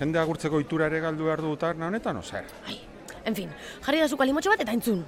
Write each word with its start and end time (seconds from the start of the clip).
jende 0.00 0.18
agurtzeko 0.18 0.60
itura 0.62 0.88
ere 0.88 1.02
galdu 1.04 1.28
behar 1.28 1.42
du 1.44 1.52
taberna 1.60 1.90
honetan, 1.90 2.16
o 2.16 2.22
zer? 2.22 2.46
Ai, 2.66 2.78
en 3.24 3.36
fin, 3.36 3.50
jarri 3.84 4.00
da 4.00 4.08
zuka 4.08 4.24
limotxo 4.24 4.52
bat 4.52 4.62
eta 4.64 4.72
entzun. 4.72 5.04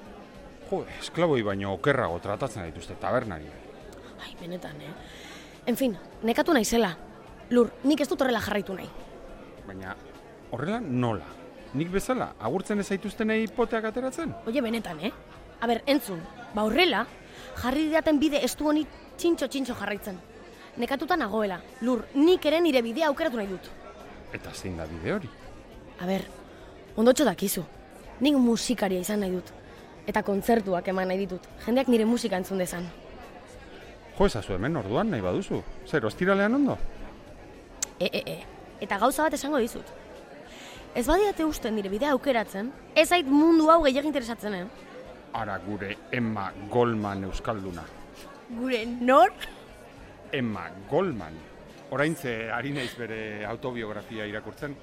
Jo, 0.68 0.82
esklaboi 1.00 1.42
baino 1.46 1.72
okerrago 1.78 2.18
tratatzen 2.20 2.66
dituzte 2.68 2.96
tabernari. 3.00 3.48
Ai, 4.22 4.34
benetan, 4.40 4.80
eh? 4.80 4.92
En 5.66 5.76
fin, 5.76 5.96
nekatu 6.22 6.52
naizela. 6.52 6.92
Lur, 7.52 7.72
nik 7.84 8.00
ez 8.00 8.08
dut 8.08 8.20
horrela 8.20 8.40
jarraitu 8.40 8.76
nahi. 8.76 8.88
Baina, 9.66 9.96
horrela 10.50 10.80
nola? 10.80 11.28
Nik 11.72 11.88
bezala, 11.92 12.34
agurtzen 12.40 12.80
ez 12.80 12.88
zaituztenei 12.92 13.46
poteak 13.56 13.88
ateratzen? 13.88 14.34
Oie, 14.46 14.60
benetan, 14.60 15.00
eh? 15.00 15.12
A 15.60 15.68
ber, 15.70 15.82
entzun, 15.86 16.20
ba 16.52 16.66
horrela, 16.68 17.06
jarri 17.62 17.88
didaten 17.88 18.18
bide 18.20 18.42
estu 18.44 18.68
honi 18.68 18.84
txintxo-txintxo 19.16 19.76
jarraitzen. 19.78 20.18
Nekatuta 20.82 21.16
nagoela, 21.16 21.60
lur, 21.80 22.04
nik 22.14 22.44
ere 22.48 22.60
nire 22.60 22.82
bidea 22.84 23.08
aukeratu 23.12 23.40
nahi 23.40 23.48
dut. 23.52 23.70
Eta 24.32 24.52
zein 24.54 24.76
da 24.76 24.86
bide 24.88 25.12
hori? 25.12 25.30
A 26.00 26.06
ber, 26.08 26.24
ondotxo 26.96 27.24
dakizu. 27.28 27.64
Nik 28.20 28.36
musikaria 28.38 29.00
izan 29.00 29.20
nahi 29.20 29.34
dut. 29.34 29.52
Eta 30.06 30.22
kontzertuak 30.26 30.88
eman 30.88 31.08
nahi 31.08 31.24
ditut. 31.24 31.46
Jendeak 31.66 31.88
nire 31.92 32.06
musika 32.08 32.38
entzun 32.40 32.58
dezan. 32.62 32.88
Jo, 34.18 34.26
ezazu 34.26 34.54
hemen 34.56 34.76
orduan 34.76 35.10
nahi 35.10 35.22
baduzu. 35.24 35.62
Zer, 35.86 36.06
ostiralean 36.06 36.54
ondo? 36.54 36.78
E, 37.98 38.06
e, 38.06 38.22
e. 38.26 38.38
Eta 38.82 38.98
gauza 38.98 39.26
bat 39.26 39.34
esango 39.38 39.60
dizut. 39.62 39.92
Ez 40.94 41.06
badiate 41.06 41.44
usten 41.48 41.76
nire 41.76 41.88
bidea 41.88 42.10
aukeratzen, 42.12 42.68
ez 42.94 43.08
zait 43.08 43.26
mundu 43.26 43.70
hau 43.72 43.80
gehiagin 43.84 44.10
interesatzen, 44.10 44.54
eh? 44.54 44.66
Ara 45.32 45.56
gure 45.64 45.94
Emma 46.12 46.50
Goldman 46.70 47.24
Euskalduna. 47.24 47.84
Gure 48.58 48.82
nor? 48.86 49.32
Emma 50.32 50.66
Goldman. 50.90 51.38
Oraintze 51.92 52.48
ari 52.48 52.70
naiz 52.72 52.92
bere 52.96 53.44
autobiografia 53.44 54.24
irakurtzen. 54.24 54.74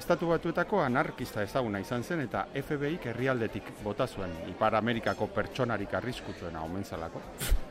Estatu 0.00 0.28
batuetako 0.30 0.80
anarkista 0.82 1.44
ezaguna 1.46 1.78
izan 1.82 2.02
zen 2.02 2.24
eta 2.24 2.44
FBIk 2.58 3.06
herrialdetik 3.12 3.70
bota 3.84 4.06
zuen 4.06 4.32
Ipar 4.50 4.74
Amerikako 4.78 5.28
pertsonarik 5.34 5.94
arriskutsuena 5.94 6.62
omen 6.66 6.84
zalako. 6.84 7.22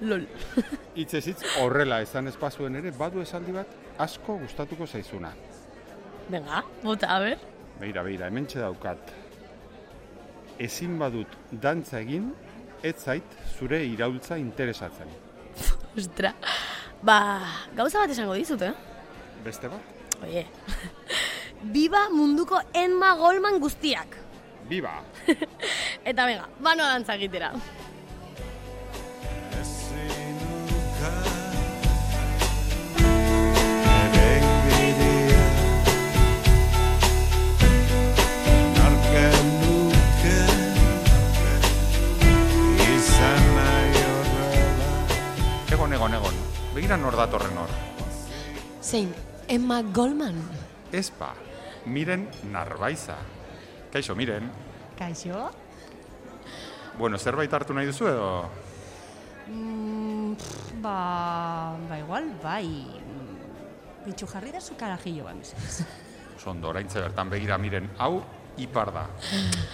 Lol. 0.07 0.23
Hitzez 0.99 1.25
hitz 1.31 1.43
horrela 1.59 1.99
esan 2.05 2.31
espazuen 2.31 2.79
ere 2.79 2.91
badu 2.95 3.23
esaldi 3.23 3.55
bat 3.55 3.75
asko 4.07 4.37
gustatuko 4.45 4.87
zaizuna. 4.87 5.33
Venga, 6.29 6.63
bota, 6.83 7.11
a 7.15 7.19
ber. 7.19 7.39
Beira, 7.79 8.03
beira, 8.03 8.27
hementxe 8.31 8.63
daukat. 8.63 9.11
Ezin 10.59 10.95
badut 10.99 11.35
dantza 11.51 11.99
egin, 11.99 12.31
ez 12.83 12.95
zait 12.99 13.39
zure 13.57 13.83
iraultza 13.91 14.37
interesatzen. 14.39 15.15
Ostra. 15.97 16.35
Ba, 16.99 17.47
gauza 17.75 18.01
bat 18.03 18.11
esango 18.11 18.35
dizut, 18.35 18.61
eh? 18.61 18.73
Beste 19.45 19.69
bat? 19.71 19.79
Oie. 20.25 20.43
Biba 21.75 22.09
munduko 22.11 22.59
Emma 22.75 23.13
Goldman 23.15 23.59
guztiak. 23.63 24.17
Biba! 24.67 24.99
Eta 26.09 26.25
venga, 26.27 26.49
banoa 26.59 26.91
dantza 26.91 27.15
egitera. 27.15 27.53
Egon, 45.69 45.93
egon, 45.95 46.13
egon. 46.19 46.48
Begira 46.73 46.97
nor 46.97 47.15
datorren 47.17 47.57
hor. 47.57 47.71
Zein, 48.81 49.13
Emma 49.47 49.81
Goldman. 49.81 50.37
Ezpa, 50.91 51.33
miren 51.85 52.27
narbaiza. 52.51 53.17
Kaixo, 53.91 54.15
miren. 54.15 54.49
Kaixo? 54.97 55.49
Bueno, 56.99 57.17
zerbait 57.17 57.53
hartu 57.53 57.73
nahi 57.73 57.89
duzu 57.89 58.09
edo? 58.11 58.29
Mm, 59.49 60.35
pff, 60.37 60.73
ba, 60.83 61.75
ba 61.89 61.97
igual, 61.97 62.29
bai. 62.43 62.69
Bitxu 64.05 64.27
jarri 64.29 64.51
da 64.53 64.61
zu 64.61 64.77
karajillo 64.77 65.25
ba, 65.25 65.33
mesedez. 65.33 65.85
Oso 66.37 66.51
ondo, 66.51 66.69
oraintze 66.69 67.01
bertan 67.01 67.29
begira 67.29 67.57
miren, 67.57 67.89
hau 67.97 68.21
ipar 68.63 68.91
da. 68.93 69.05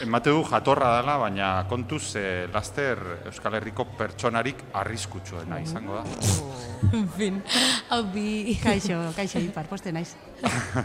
Emate 0.03 0.33
du 0.33 0.43
jatorra 0.47 0.95
dela, 0.99 1.17
baina 1.21 1.49
kontuz 1.69 2.15
eh, 2.19 2.45
laster 2.53 3.01
Euskal 3.25 3.57
Herriko 3.59 3.87
pertsonarik 3.97 4.63
arriskutsuena 4.73 5.59
izango 5.63 6.01
da. 6.01 6.05
En 6.93 7.07
fin, 7.09 7.41
hau 7.89 8.03
bi... 8.13 8.53
Kaixo, 8.61 8.99
kaixo 9.15 9.39
ipar, 9.41 9.65
poste 9.67 9.91
naiz. 9.95 10.13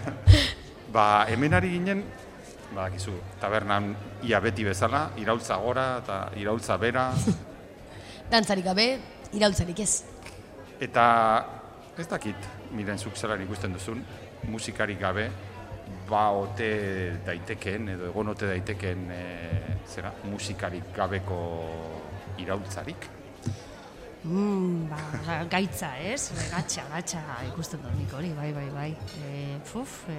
Ba, 0.95 1.27
hemen 1.29 1.55
ari 1.55 1.75
ginen, 1.75 2.01
badakizu, 2.75 3.13
tabernan 3.43 3.93
ia 4.27 4.41
beti 4.43 4.65
bezala, 4.67 5.11
iraultza 5.21 5.59
gora 5.63 5.87
eta 6.01 6.19
iraultza 6.41 6.77
bera, 6.81 7.11
Dantzarik 8.31 8.65
gabe, 8.65 8.87
iraultzarik 9.35 9.81
ez. 9.83 10.05
eta 10.81 11.05
ez 11.99 12.07
dakit, 12.09 12.37
miren 12.73 12.99
zuk 12.99 13.17
zelan 13.17 13.43
ikusten 13.43 13.75
duzun, 13.75 14.05
musikarik 14.49 15.01
gabe, 15.01 15.29
ba 16.11 16.27
ote 16.35 16.69
daitekeen, 17.27 17.95
edo 17.95 18.11
egon 18.11 18.33
ote 18.33 18.49
daitekeen, 18.51 19.07
e, 19.15 19.23
zera, 19.87 20.13
musikarik 20.27 20.91
gabeko 20.97 21.41
iraultzarik. 22.43 23.09
Mm, 24.25 24.91
ba, 24.91 25.39
gaitza, 25.49 25.95
ez? 25.97 26.29
Gatxa, 26.51 26.85
gatxa 26.93 27.23
ikusten 27.49 27.81
dut 27.81 27.95
nik 27.97 28.13
hori, 28.13 28.35
bai, 28.37 28.51
bai, 28.53 28.67
bai. 28.75 28.91
E, 29.25 29.59
puf, 29.71 30.03
e, 30.13 30.19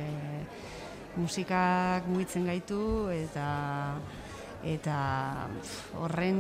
musikak 1.19 2.07
mugitzen 2.07 2.47
gaitu 2.47 3.11
eta 3.11 3.47
eta 4.61 4.95
horren 5.97 6.39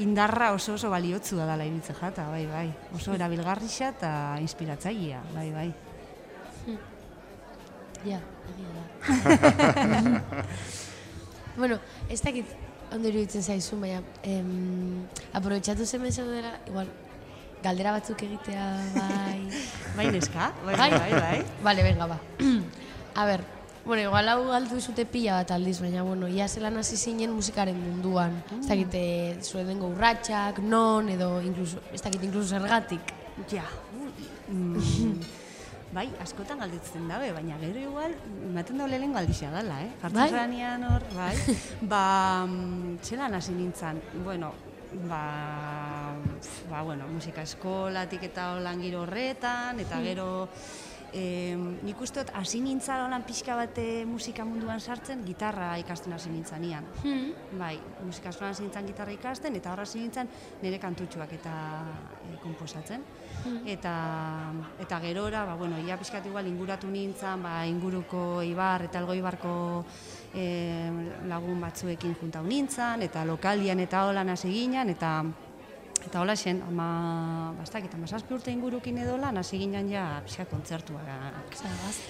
indarra 0.00 0.52
oso 0.56 0.74
oso 0.78 0.88
baliotzua 0.90 1.46
dela 1.46 1.64
iruditzen 1.68 1.96
jata, 2.00 2.28
bai, 2.32 2.44
bai. 2.50 2.68
Oso 2.96 3.14
erabilgarrixa 3.16 3.92
eta 3.94 4.12
inspiratzailea, 4.42 5.24
bai, 5.36 5.48
bai. 5.56 5.70
Ja. 8.04 8.18
bueno, 11.56 11.78
ez 12.08 12.22
dakit 12.22 12.46
ondo 12.92 13.08
iruditzen 13.08 13.42
zaizun, 13.42 13.80
baina 13.80 14.02
em, 14.22 15.06
aprobetxatu 15.32 15.86
zen 15.86 16.04
dela, 16.04 16.58
igual, 16.68 16.88
galdera 17.62 17.92
batzuk 17.92 18.22
egitea, 18.26 18.66
bai... 18.96 19.48
Bai, 19.96 20.06
neska? 20.10 20.52
Bai, 20.64 20.76
bai, 20.76 20.90
bai, 20.90 21.10
bai. 21.12 21.44
Vale, 21.62 21.82
venga, 21.82 22.06
ba. 22.06 22.18
A 23.14 23.26
ber, 23.26 23.44
bueno, 23.84 24.02
igual 24.02 24.28
hau 24.28 24.46
galdu 24.48 24.80
zute 24.80 25.04
pila 25.04 25.36
bat 25.40 25.50
aldiz, 25.52 25.78
baina, 25.80 26.02
bueno, 26.02 26.28
ia 26.28 26.48
zelan 26.48 26.76
hasi 26.80 26.96
zinen 26.96 27.32
musikaren 27.32 27.78
munduan. 27.78 28.38
Ez 28.58 28.68
dakit, 28.68 28.94
eh, 28.94 29.36
zure 29.42 29.64
dengo 29.68 29.92
urratxak, 29.92 30.62
non, 30.64 31.08
edo, 31.12 31.40
incluso, 31.42 31.82
ez 31.92 32.02
dakit, 32.02 32.24
incluso 32.24 32.58
zergatik. 32.58 33.14
Ja. 33.50 33.66
Mm, 34.52 34.76
bai, 35.92 36.06
askotan 36.24 36.62
galdetzen 36.62 37.06
dabe, 37.08 37.30
baina 37.36 37.58
gero 37.60 37.80
igual, 37.82 38.14
ematen 38.48 38.80
daule 38.80 38.98
lehen 38.98 39.12
galdixea 39.16 39.50
dela, 39.52 39.78
eh? 39.84 39.90
Bai? 40.00 40.10
Jartzen 40.10 40.36
zanean 40.40 40.86
hor, 40.88 41.06
bai. 41.14 41.34
ba, 41.92 42.04
mm, 42.46 42.94
txelan 43.04 43.36
hasi 43.38 43.56
nintzen, 43.56 44.00
bueno, 44.24 44.52
ba, 45.08 45.24
ba, 46.70 46.82
bueno, 46.82 47.08
musika 47.12 47.44
eskolatik 47.44 48.24
eta 48.30 48.54
holan 48.56 48.80
giro 48.84 49.04
horretan, 49.04 49.80
eta 49.84 50.00
gero, 50.04 50.48
E, 51.12 51.52
nik 51.84 52.00
uste 52.00 52.22
dut, 52.22 52.30
hasi 52.38 52.62
nintzen 52.64 53.02
holan 53.04 53.24
pixka 53.28 53.52
bate 53.58 53.84
musika 54.08 54.46
munduan 54.48 54.80
sartzen, 54.80 55.20
gitarra 55.26 55.74
ikasten 55.82 56.14
hasi 56.16 56.32
nintzen 56.32 56.62
nian. 56.64 56.86
Bai, 57.60 57.74
musika 58.00 58.32
eskolan 58.32 58.54
hasi 58.54 58.64
nintzen 58.64 58.88
gitarra 58.88 59.12
ikasten, 59.12 59.58
eta 59.60 59.74
horra 59.74 59.84
hasi 59.84 60.00
nintzen 60.00 60.30
nire 60.62 60.80
kantutxuak 60.80 61.34
eta 61.36 61.52
e, 62.30 62.38
komposatzen. 62.40 63.04
Eta, 63.68 63.92
eta 64.80 65.00
gerora, 65.04 65.44
ba, 65.44 65.58
bueno, 65.60 65.76
ia 65.84 65.98
pixkat 66.00 66.26
igual 66.30 66.48
inguratu 66.48 66.88
nintzen, 66.88 67.44
ba, 67.44 67.60
inguruko 67.68 68.40
Ibar 68.48 68.88
eta 68.88 69.04
Elgoibarko 69.04 69.54
e, 70.32 70.46
lagun 71.28 71.60
batzuekin 71.60 72.16
juntau 72.20 72.44
nintzen, 72.46 73.04
eta 73.04 73.26
lokaldian 73.28 73.84
eta 73.84 74.06
holan 74.08 74.32
hasi 74.32 74.48
ginen, 74.48 74.96
eta 74.96 75.18
Eta 76.06 76.20
hola 76.20 76.34
zen, 76.36 76.60
ama, 76.66 77.54
bastak, 77.58 77.86
eta 77.86 77.98
masazpi 78.00 78.34
urte 78.34 78.52
ingurukin 78.52 78.98
edo 79.04 79.14
lan, 79.20 79.38
hasi 79.38 79.58
ginen 79.60 79.88
ja 79.90 80.04
pixka 80.26 80.44
kontzertua 80.50 81.00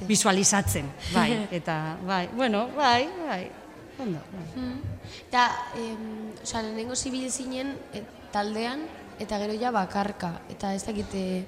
visualizatzen, 0.09 0.89
bai, 1.13 1.29
eta, 1.59 1.99
bai, 2.07 2.27
bueno, 2.35 2.69
bai, 2.77 3.05
bai, 3.29 3.43
ondo, 4.01 4.23
bai. 4.33 4.47
Eta, 5.29 5.45
em, 5.77 6.33
oza, 6.43 6.63
lehenengo 6.63 6.97
zibil 6.97 7.29
zinen 7.31 7.75
e, 7.93 8.03
taldean, 8.33 8.87
eta 9.21 9.39
gero 9.43 9.55
ja 9.61 9.71
bakarka. 9.75 10.33
Eta 10.51 10.73
ez 10.75 10.83
dakite, 10.87 11.45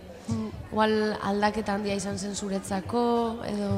igual 0.70 1.16
aldaketa 1.22 1.74
handia 1.74 1.96
izan 1.96 2.18
zen 2.18 2.36
zuretzako, 2.36 3.04
edo... 3.48 3.70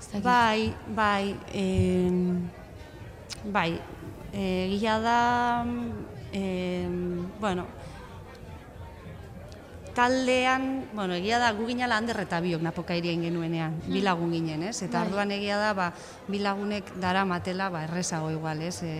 Ez 0.00 0.06
dakit. 0.06 0.24
Bai, 0.24 0.70
bai, 0.96 1.34
em, 1.52 2.48
bai, 3.52 3.74
egia 4.32 4.96
da, 5.02 5.20
em, 6.32 7.26
bueno, 7.40 7.66
taldean, 10.00 10.88
bueno, 10.94 11.12
egia 11.12 11.38
da, 11.42 11.50
gu 11.52 11.66
ginala 11.68 11.98
hander 12.00 12.22
eta 12.22 12.38
biok 12.40 12.62
napokairien 12.64 13.20
genuenean, 13.26 13.74
bi 13.84 14.00
lagun 14.00 14.32
ginen, 14.32 14.62
ez? 14.70 14.78
Eta 14.86 15.02
Bai. 15.02 15.08
orduan 15.10 15.34
egia 15.36 15.58
da, 15.60 15.74
ba, 15.76 15.90
bi 16.28 16.40
lagunek 16.40 16.94
dara 17.02 17.26
matela, 17.28 17.68
ba, 17.68 17.82
errezago 17.84 18.30
igual, 18.32 18.62
ez? 18.64 18.78
E, 18.80 18.94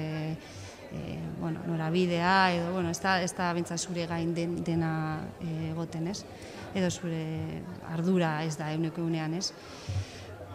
e, 0.93 1.17
bueno, 1.41 1.63
norabidea, 1.65 2.53
edo, 2.53 2.75
bueno, 2.75 2.93
ez 2.93 3.01
da, 3.01 3.17
ez 3.25 3.33
da 3.39 3.49
bintza 3.57 3.79
zure 3.79 4.05
gain 4.11 4.35
den, 4.37 4.59
dena 4.67 4.93
egoten, 5.71 6.11
ez? 6.13 6.21
Edo 6.77 6.91
zure 6.93 7.25
ardura 7.89 8.35
ez 8.45 8.59
da 8.61 8.69
euneko 8.75 9.01
egunean, 9.01 9.39
ez? 9.41 9.55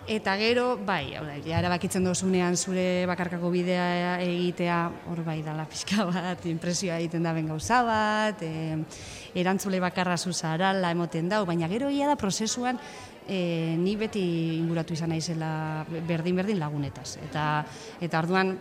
Eta 0.05 0.35
gero, 0.37 0.75
bai, 0.85 1.15
hau 1.17 1.23
da, 1.25 1.39
ja 1.41 1.57
erabakitzen 1.57 2.03
dozunean 2.05 2.53
zure 2.53 3.07
bakarkako 3.09 3.49
bidea 3.49 4.19
egitea, 4.21 4.75
hor 5.09 5.23
bai 5.25 5.39
dala 5.41 5.65
pixka 5.65 6.05
bat, 6.05 6.45
impresioa 6.45 6.99
egiten 7.01 7.25
da 7.25 7.33
ben 7.33 7.49
gauza 7.49 7.79
bat, 7.87 8.43
e, 8.45 8.77
erantzule 9.33 9.79
bakarra 9.81 10.13
zuzarala 10.21 10.91
emoten 10.93 11.31
dau, 11.33 11.41
baina 11.49 11.65
gero 11.71 11.89
ia 11.89 12.05
da 12.05 12.19
prozesuan 12.21 12.77
e, 13.25 13.73
ni 13.81 13.95
beti 13.97 14.21
inguratu 14.59 14.93
izan 14.93 15.09
naizela 15.09 15.49
berdin-berdin 15.89 16.61
lagunetaz. 16.61 17.15
Eta, 17.25 17.65
eta 17.97 18.21
orduan, 18.21 18.53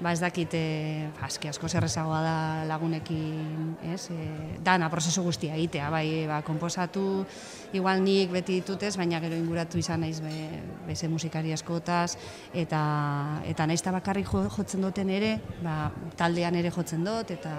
ba 0.00 0.12
ez 0.12 0.20
dakit, 0.20 0.52
e, 0.52 1.08
aski 1.24 1.48
asko 1.48 1.68
zerrezagoa 1.68 2.18
da 2.20 2.38
lagunekin, 2.68 3.76
ez, 3.94 4.10
e, 4.12 4.26
dana 4.64 4.90
prozesu 4.92 5.22
guztia 5.24 5.56
egitea, 5.56 5.88
bai, 5.90 6.26
ba, 6.28 6.42
komposatu, 6.44 7.24
igual 7.72 8.02
nik 8.04 8.30
beti 8.34 8.60
ditutez, 8.60 8.96
baina 9.00 9.20
gero 9.24 9.38
inguratu 9.38 9.80
izan 9.80 10.04
naiz 10.04 10.20
be, 10.20 10.34
beze 10.86 11.08
musikari 11.08 11.54
askotaz, 11.56 12.18
eta, 12.52 12.82
eta 13.48 13.66
naiz 13.66 13.80
eta 13.80 13.94
bakarrik 13.96 14.28
jo, 14.28 14.44
jotzen 14.58 14.84
duten 14.84 15.10
ere, 15.10 15.38
ba, 15.64 15.90
taldean 16.16 16.60
ere 16.60 16.74
jotzen 16.74 17.04
dut, 17.04 17.32
eta 17.32 17.56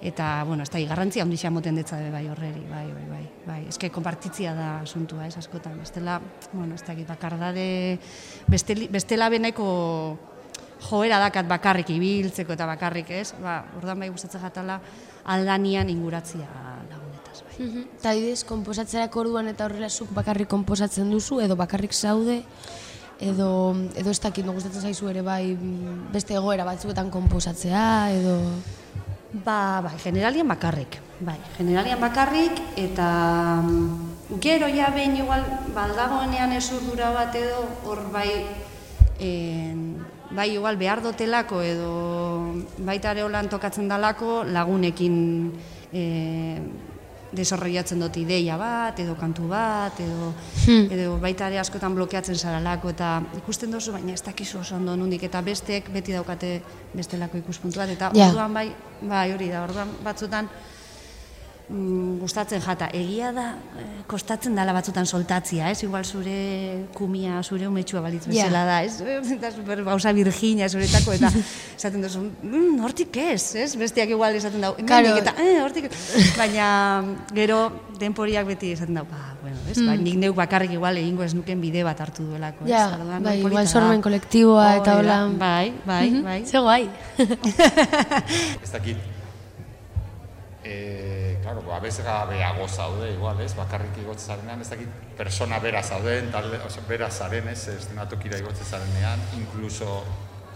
eta, 0.00 0.44
bueno, 0.48 0.62
ez 0.62 0.70
da, 0.72 0.80
garrantzia 0.88 1.26
handia 1.26 1.50
moten 1.52 1.76
detza 1.76 1.98
bai 2.10 2.22
horreri, 2.32 2.62
bai, 2.70 2.86
bai, 2.88 3.04
bai, 3.10 3.24
bai, 3.44 3.58
eske 3.68 3.90
konpartitzia 3.92 4.54
da 4.56 4.68
asuntua, 4.80 5.26
ez, 5.26 5.36
askotan, 5.36 5.76
bestela, 5.82 6.20
bueno, 6.54 6.74
ez 6.74 6.82
dakit, 6.86 7.06
bakardade, 7.10 7.98
bestela 8.48 9.28
beneko 9.28 10.29
joera 10.88 11.20
dakat 11.20 11.48
bakarrik 11.48 11.90
ibiltzeko 11.94 12.54
eta 12.56 12.66
bakarrik 12.66 13.10
ez, 13.10 13.32
ba, 13.40 13.60
orduan 13.76 14.00
bai 14.00 14.08
gustatzen 14.10 14.42
jatala 14.42 14.80
aldanian 15.24 15.88
inguratzia 15.92 16.48
lagunetaz. 16.90 17.42
Bai. 17.44 17.56
Mhm. 17.58 17.86
Eta 17.98 18.12
adibidez, 18.14 18.44
komposatzerako 18.48 19.24
orduan 19.26 19.48
eta 19.52 19.66
horrela 19.66 19.90
zuk 19.90 20.12
bakarrik 20.16 20.48
komposatzen 20.48 21.10
duzu, 21.10 21.40
edo 21.44 21.56
bakarrik 21.56 21.92
zaude, 21.92 22.42
edo, 23.20 23.76
edo 23.94 24.10
ez 24.10 24.20
dakit, 24.20 24.44
no 24.46 24.56
gustatzen 24.56 24.88
zaizu 24.88 25.10
ere 25.12 25.22
bai 25.22 25.52
mm, 25.54 26.10
beste 26.12 26.34
egoera 26.34 26.64
batzuetan 26.64 27.10
komposatzea, 27.10 27.86
edo... 28.16 28.38
Ba, 29.44 29.80
bai, 29.84 29.94
generalian 30.02 30.48
bakarrik. 30.48 30.96
Bai, 31.20 31.36
generalian 31.58 32.00
bakarrik 32.00 32.56
eta 32.80 33.10
mm, 33.62 34.38
gero 34.40 34.66
ja 34.72 34.88
behin 34.94 35.18
igual 35.20 35.44
baldagoenean 35.74 36.56
ez 36.56 36.64
urdura 36.72 37.12
bat 37.14 37.36
edo 37.36 37.60
hor 37.84 38.02
bai 38.10 38.30
en, 39.20 40.00
bai 40.30 40.52
igual 40.54 40.76
behar 40.78 41.02
dotelako 41.02 41.62
edo 41.62 41.90
baita 42.78 43.12
ere 43.12 43.22
holan 43.26 43.48
tokatzen 43.48 43.88
dalako 43.88 44.44
lagunekin 44.44 45.16
e, 45.92 46.04
desorreiatzen 47.32 48.00
dut 48.02 48.16
ideia 48.18 48.56
bat, 48.58 48.98
edo 48.98 49.14
kantu 49.18 49.46
bat, 49.52 49.98
edo, 50.02 50.32
edo 50.90 51.12
baita 51.22 51.46
ere 51.46 51.60
askotan 51.62 51.94
blokeatzen 51.94 52.34
zaralako, 52.34 52.90
eta 52.90 53.10
ikusten 53.38 53.70
dozu, 53.70 53.92
baina 53.94 54.16
ez 54.16 54.22
dakizu 54.26 54.58
oso 54.64 54.74
ondo 54.74 54.96
nundik, 54.98 55.22
eta 55.28 55.42
besteek 55.46 55.92
beti 55.94 56.16
daukate 56.16 56.56
bestelako 56.94 57.38
ikuspuntu 57.38 57.78
bat, 57.78 57.88
eta 57.94 58.10
Ja. 58.14 58.28
orduan 58.32 58.54
bai, 58.54 58.72
bai 59.02 59.32
hori 59.32 59.48
da, 59.48 59.62
orduan 59.62 59.94
batzutan 60.02 60.48
gustatzen 61.70 62.60
jata. 62.64 62.88
Egia 62.96 63.30
da, 63.32 63.44
eh, 63.78 63.84
kostatzen 64.10 64.56
dala 64.58 64.72
batzutan 64.74 65.06
soltatzia, 65.06 65.70
ez? 65.70 65.82
Igual 65.86 66.04
zure 66.04 66.86
kumia, 66.94 67.42
zure 67.44 67.68
umetsua 67.68 68.00
balitz 68.02 68.24
bezala 68.26 68.64
da, 68.66 68.80
ez? 68.82 68.96
Eta 69.36 69.52
super 69.54 69.84
gauza 69.86 70.12
virginia 70.12 70.68
zuretako, 70.68 71.12
eta 71.14 71.30
esaten 71.78 72.02
duzu, 72.02 72.24
mm, 72.42 72.80
hortik 72.82 73.16
ez, 73.22 73.54
ez? 73.54 73.76
Besteak 73.78 74.10
igual 74.10 74.34
esaten 74.34 74.60
dau, 74.66 74.74
Claro. 74.74 75.14
eta, 75.20 75.34
eh, 75.38 75.60
hortik 75.62 75.86
ez. 75.92 76.32
Baina 76.36 76.66
gero 77.36 77.60
denporiak 78.00 78.46
beti 78.48 78.72
esaten 78.74 78.98
dau, 78.98 79.04
ba, 79.06 79.36
bueno, 79.42 79.62
ez? 79.70 79.78
Ba, 79.86 79.94
nik 79.94 80.18
neuk 80.18 80.34
bakarrik 80.34 80.74
igual 80.74 80.98
egingo 80.98 81.22
ez 81.22 81.34
nuken 81.38 81.60
bide 81.62 81.84
bat 81.86 82.00
hartu 82.00 82.26
duelako, 82.32 82.64
ez? 82.66 82.72
Ja, 82.72 82.88
Orduan, 82.96 83.22
bai, 83.22 83.38
igual 83.44 83.68
sormen 83.68 84.02
kolektiboa 84.02 84.76
eta 84.80 84.96
Hori 84.98 85.06
da, 85.06 85.22
hola. 85.22 85.38
Bai, 85.38 85.72
bai, 85.86 86.10
bai. 86.24 86.40
Ze 86.46 86.58
guai. 86.58 86.88
Ez 88.62 88.70
dakit, 88.72 88.96
e, 90.64 90.74
claro, 91.50 91.66
ba, 91.66 91.76
abesgabeago 91.76 92.68
zaude, 92.68 93.12
igual, 93.12 93.40
ez, 93.40 93.54
bakarrik 93.54 93.96
igotzen 93.98 94.34
zarenean, 94.34 94.60
ez 94.62 94.70
dakit, 94.70 94.88
persona 95.18 95.58
bera 95.58 95.82
zauden, 95.82 96.30
talde, 96.30 96.60
oso, 96.66 96.82
bera 96.88 97.10
zaren, 97.10 97.48
ez, 97.50 97.68
ez 97.68 97.88
denatokira 97.90 98.38
igotzen 98.38 98.66
zarenean, 98.66 99.22
inkluso, 99.38 100.04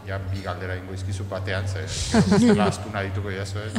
ja, 0.07 0.21
bi 0.31 0.45
galdera 0.45 0.77
ingo 0.79 0.95
izkizu 0.95 1.27
batean, 1.31 1.67
ze, 1.67 1.83
gero 2.13 2.29
bestela 2.31 2.69
astuna 2.71 3.03
dituko 3.09 3.33
diazu, 3.35 3.59
ez, 3.59 3.75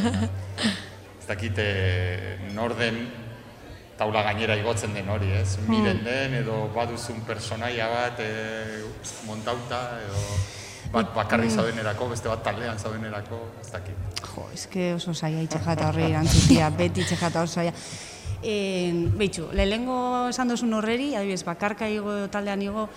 ez 1.21 1.29
dakit, 1.29 1.61
e, 1.63 2.51
nor 2.57 2.75
den 2.75 3.05
taula 3.95 4.25
gainera 4.27 4.57
igotzen 4.59 4.91
den 4.93 5.07
hori, 5.07 5.31
ez, 5.39 5.55
miren 5.69 6.03
den, 6.03 6.35
edo 6.41 6.65
baduzun 6.75 7.23
personaia 7.27 7.87
bat, 7.93 8.19
e, 8.19 8.83
montauta, 9.29 9.85
edo, 10.03 10.27
bat 10.95 11.11
bakarrik 11.15 11.51
zaudenerako, 11.51 12.09
beste 12.13 12.31
bat 12.31 12.43
taldean 12.45 12.79
zaudenerako, 12.79 13.39
ez 13.61 13.69
dakit. 13.73 14.21
Jo, 14.23 14.45
eske 14.55 14.93
oso 14.95 15.13
zaila 15.13 15.43
itxejata 15.43 15.89
horri 15.89 16.07
erantzutia, 16.09 16.69
beti 16.71 17.03
itxejata 17.03 17.43
oso 17.43 17.59
zaila. 17.59 17.75
En, 18.45 19.05
Beitxu, 19.17 19.49
lehenengo 19.57 19.97
esan 20.29 20.51
dozun 20.51 20.73
horreri, 20.77 21.13
adibidez, 21.17 21.43
bakarka 21.47 21.89
igo 21.89 22.15
taldean 22.31 22.61
igo, 22.61 22.87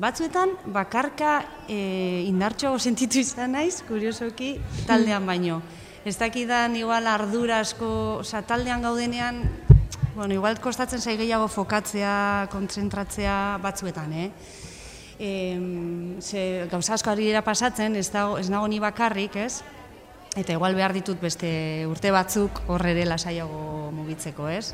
batzuetan 0.00 0.54
bakarka 0.72 1.40
e, 1.68 2.24
indartxo 2.28 2.76
sentitu 2.78 3.20
izan 3.20 3.56
naiz, 3.58 3.82
kuriosoki, 3.88 4.54
taldean 4.88 5.26
baino. 5.28 5.60
Ez 6.08 6.16
dakidan 6.18 6.74
igual 6.78 7.06
ardura 7.06 7.60
asko, 7.62 8.18
oza, 8.22 8.42
taldean 8.42 8.82
gaudenean, 8.82 9.42
bueno, 10.16 10.34
igual 10.34 10.58
kostatzen 10.60 11.00
zai 11.00 11.16
gehiago 11.20 11.48
fokatzea, 11.48 12.48
kontzentratzea 12.52 13.36
batzuetan, 13.62 14.12
eh? 14.12 14.30
Em, 15.18 16.20
ze 16.20 16.66
gauza 16.70 16.94
asko 16.94 17.10
ari 17.10 17.26
dira 17.28 17.42
pasatzen, 17.44 17.96
ez, 17.96 18.10
dago, 18.12 18.38
ez 18.38 18.48
nago 18.50 18.68
ni 18.68 18.80
bakarrik, 18.80 19.36
ez? 19.36 19.62
Eta 20.36 20.54
igual 20.54 20.74
behar 20.74 20.94
ditut 20.96 21.20
beste 21.20 21.84
urte 21.90 22.10
batzuk 22.10 22.62
horre 22.72 22.94
ere 22.94 23.04
lasaiago 23.04 23.90
mugitzeko, 23.92 24.48
ez? 24.48 24.72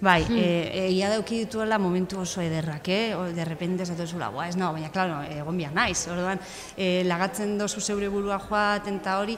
Bai, 0.00 0.22
hmm. 0.22 0.38
e, 0.38 0.84
egia 0.86 1.08
dauki 1.10 1.40
dituela 1.42 1.78
momentu 1.78 2.20
oso 2.22 2.42
ederrak, 2.42 2.86
eh? 2.88 3.14
O, 3.18 3.24
de 3.34 3.44
repente 3.44 3.82
esatu 3.82 4.06
zula, 4.06 4.30
ez 4.46 4.54
no, 4.56 4.72
baina, 4.72 4.90
klaro, 4.94 5.22
egon 5.26 5.58
bia 5.58 5.72
naiz, 5.74 6.06
orduan, 6.06 6.38
e, 6.76 7.02
lagatzen 7.06 7.56
dozu 7.58 7.80
zeure 7.80 8.08
burua 8.08 8.38
joaten 8.38 9.00
eta 9.02 9.18
hori, 9.18 9.34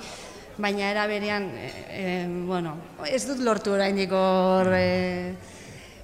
baina 0.61 0.91
era 0.91 1.07
berean, 1.09 1.49
e, 1.57 1.71
e, 1.89 2.05
bueno, 2.45 2.77
ez 3.09 3.25
dut 3.29 3.41
lortu 3.41 3.73
oraindik 3.73 4.13
hor, 4.13 4.69
e, 4.77 5.35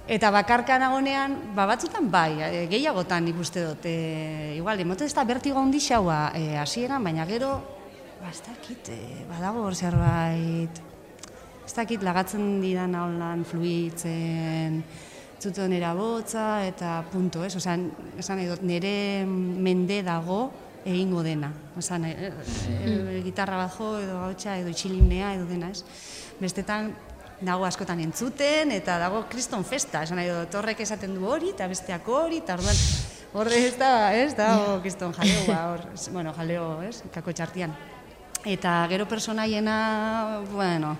Eta 0.07 0.29
bakarka 0.31 0.77
nagonean, 0.79 1.33
ba 1.51 1.65
batzutan 1.67 2.05
bai, 2.07 2.39
e, 2.39 2.61
gehiagotan 2.71 3.25
ikuste 3.27 3.59
dut. 3.65 3.83
E, 3.83 4.55
igual, 4.55 4.79
emoten 4.79 5.09
ez 5.09 5.13
da 5.13 5.25
bertigo 5.27 5.59
handi 5.59 5.81
xaua 5.83 6.31
e, 6.31 6.55
hasieran, 6.55 7.03
baina 7.03 7.25
gero, 7.27 7.57
ba, 8.21 8.31
ez 8.31 8.39
dakit, 8.45 8.87
e, 8.95 9.25
badago 9.27 9.65
zerbait, 9.75 10.79
ez 11.67 11.73
dakit 11.75 12.05
lagatzen 12.07 12.61
didan 12.63 12.95
holan 12.95 13.43
fluitzen, 13.43 14.79
zuten 15.43 15.75
nera 15.75 15.91
botza, 15.93 16.63
eta 16.63 17.01
punto, 17.11 17.43
ez? 17.43 17.57
Osa, 17.59 17.75
esan 18.15 18.39
nahi 18.39 18.47
dut, 18.47 18.63
nire 18.63 19.25
mende 19.27 19.99
dago 20.07 20.45
egingo 20.87 21.19
dena. 21.19 21.51
Osa, 21.75 21.99
e, 22.07 22.31
e, 22.31 23.19
gitarra 23.27 23.59
bat 23.59 23.75
jo, 23.75 23.97
edo 23.99 24.23
gautxa, 24.23 24.55
edo 24.55 24.71
itxilimnea, 24.71 25.35
edo 25.35 25.51
dena, 25.51 25.75
ez? 25.75 25.83
Bestetan, 26.39 26.93
dago 27.41 27.65
askotan 27.67 27.99
entzuten, 28.01 28.71
eta 28.73 28.97
dago 29.01 29.25
kriston 29.29 29.65
festa, 29.67 30.01
esan 30.03 30.17
nahi 30.17 30.29
dut, 30.31 30.55
horrek 30.57 30.81
esaten 30.81 31.13
du 31.13 31.27
hori, 31.29 31.51
eta 31.53 31.67
besteak 31.69 32.07
hori, 32.09 32.41
eta 32.41 32.55
orduan, 32.57 32.79
horre 33.37 33.59
ez 33.67 33.75
da, 33.77 33.91
ez, 34.17 34.31
dago 34.37 34.79
kriston 34.81 35.13
jaleoa, 35.13 35.59
hor, 35.73 35.85
bueno, 36.15 36.33
jaleo, 36.33 36.71
ez, 36.87 37.03
kako 37.13 37.35
txartian. 37.37 37.75
Eta 38.47 38.73
gero 38.89 39.07
personaiena, 39.09 40.41
bueno, 40.53 40.93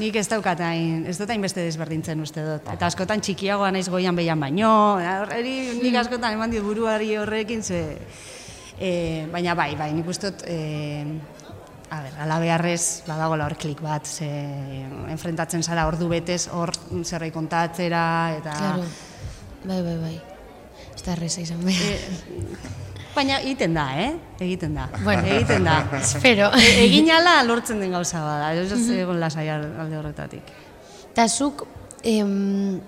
nik 0.00 0.16
ez 0.18 0.26
daukat 0.28 0.60
hain, 0.66 1.04
ez 1.06 1.16
dut 1.18 1.30
beste 1.40 1.62
desberdintzen 1.62 2.20
uste 2.20 2.42
dut. 2.42 2.68
Eta 2.74 2.88
askotan 2.88 3.22
txikiagoa 3.22 3.70
naiz 3.70 3.88
goian 3.88 4.16
behian 4.16 4.40
baino, 4.40 4.70
horreri 4.98 5.78
nik 5.78 5.94
askotan 6.00 6.34
eman 6.34 6.50
dit 6.50 6.64
buruari 6.64 7.14
horrekin, 7.16 7.62
ze, 7.62 7.98
e, 8.80 9.26
baina 9.30 9.54
bai, 9.54 9.74
bai, 9.76 9.92
nik 9.94 10.08
uste 10.08 10.32
dut, 10.32 10.44
e, 10.48 11.47
A 11.90 12.02
ber, 12.04 12.16
ala 12.20 12.36
beharrez, 12.42 13.02
badagoela 13.06 13.46
hor 13.48 13.54
klik 13.56 13.80
bat, 13.80 14.04
ze 14.04 14.28
enfrentatzen 15.08 15.62
zara 15.62 15.86
ordu 15.88 16.08
betez, 16.10 16.48
hor 16.52 16.72
zerbait 17.02 17.32
kontatzera, 17.32 18.02
eta... 18.36 18.56
Claro. 18.58 18.84
Bai, 19.64 19.78
bai, 19.82 19.96
bai. 20.02 20.16
Ez 20.94 21.02
da 21.06 21.14
erreza 21.14 21.40
izan 21.40 21.64
behar. 21.64 22.04
Baina 23.14 23.40
egiten 23.40 23.72
da, 23.74 23.86
eh? 23.98 24.10
Egiten 24.44 24.76
da. 24.76 24.84
Bueno. 25.02 25.24
egiten 25.26 25.64
da. 25.64 25.78
Espero. 26.02 26.50
E, 26.60 26.68
egin 26.84 27.08
ala 27.10 27.38
lortzen 27.48 27.80
den 27.80 27.96
gauza 27.96 28.20
bada, 28.22 28.52
ez 28.52 28.68
ez 28.72 28.84
egon 29.00 29.18
lasai 29.18 29.48
alde 29.50 29.96
horretatik. 29.98 30.52
Eta 31.08 31.24
zuk, 31.26 31.64
em, 32.06 32.78